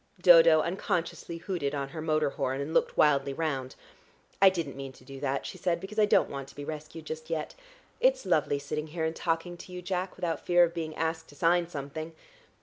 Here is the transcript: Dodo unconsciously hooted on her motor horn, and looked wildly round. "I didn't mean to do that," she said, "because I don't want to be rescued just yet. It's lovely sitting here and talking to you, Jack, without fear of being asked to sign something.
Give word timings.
Dodo 0.19 0.61
unconsciously 0.61 1.37
hooted 1.37 1.75
on 1.75 1.89
her 1.89 2.01
motor 2.01 2.31
horn, 2.31 2.59
and 2.59 2.73
looked 2.73 2.97
wildly 2.97 3.33
round. 3.35 3.75
"I 4.41 4.49
didn't 4.49 4.75
mean 4.75 4.91
to 4.93 5.05
do 5.05 5.19
that," 5.19 5.45
she 5.45 5.59
said, 5.59 5.79
"because 5.79 5.99
I 5.99 6.07
don't 6.07 6.27
want 6.27 6.47
to 6.47 6.55
be 6.55 6.65
rescued 6.65 7.05
just 7.05 7.29
yet. 7.29 7.53
It's 7.99 8.25
lovely 8.25 8.57
sitting 8.57 8.87
here 8.87 9.05
and 9.05 9.15
talking 9.15 9.57
to 9.57 9.71
you, 9.71 9.83
Jack, 9.83 10.15
without 10.15 10.43
fear 10.43 10.63
of 10.63 10.73
being 10.73 10.95
asked 10.95 11.29
to 11.29 11.35
sign 11.35 11.67
something. 11.67 12.13